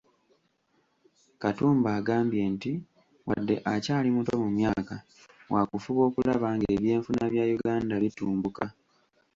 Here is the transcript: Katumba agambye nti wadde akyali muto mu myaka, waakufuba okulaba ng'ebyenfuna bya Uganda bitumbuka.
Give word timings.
Katumba 1.41 1.89
agambye 1.99 2.43
nti 2.53 2.71
wadde 3.27 3.55
akyali 3.73 4.09
muto 4.15 4.33
mu 4.43 4.49
myaka, 4.57 4.95
waakufuba 5.51 6.01
okulaba 6.09 6.47
ng'ebyenfuna 6.55 7.23
bya 7.31 7.45
Uganda 7.57 7.95
bitumbuka. 8.03 8.65